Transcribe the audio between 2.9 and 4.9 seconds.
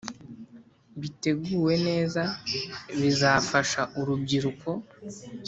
bizafasha urubyiruko